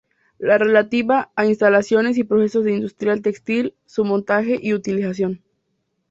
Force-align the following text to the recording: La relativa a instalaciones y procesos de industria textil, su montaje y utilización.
La 0.39 0.57
relativa 0.57 1.31
a 1.35 1.45
instalaciones 1.45 2.17
y 2.17 2.23
procesos 2.23 2.63
de 2.63 2.71
industria 2.73 3.21
textil, 3.21 3.75
su 3.85 4.03
montaje 4.03 4.57
y 4.59 4.73
utilización. 4.73 5.43